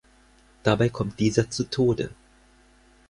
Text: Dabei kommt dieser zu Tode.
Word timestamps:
Dabei 0.63 0.89
kommt 0.89 1.19
dieser 1.19 1.47
zu 1.51 1.69
Tode. 1.69 2.09